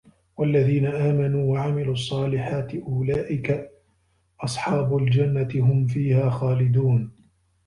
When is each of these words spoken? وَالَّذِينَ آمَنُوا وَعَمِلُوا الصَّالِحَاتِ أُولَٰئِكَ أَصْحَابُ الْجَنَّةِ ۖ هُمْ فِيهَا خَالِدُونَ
وَالَّذِينَ 0.37 0.85
آمَنُوا 0.85 1.53
وَعَمِلُوا 1.53 1.93
الصَّالِحَاتِ 1.93 2.75
أُولَٰئِكَ 2.75 3.71
أَصْحَابُ 4.41 4.97
الْجَنَّةِ 4.97 5.43
ۖ 5.47 5.57
هُمْ 5.57 5.87
فِيهَا 5.87 6.29
خَالِدُونَ 6.29 7.11